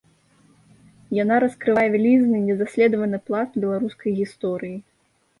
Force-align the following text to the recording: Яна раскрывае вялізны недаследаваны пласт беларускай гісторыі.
Яна 1.23 1.35
раскрывае 1.43 1.83
вялізны 1.95 2.39
недаследаваны 2.47 3.19
пласт 3.27 3.53
беларускай 3.65 4.11
гісторыі. 4.21 4.73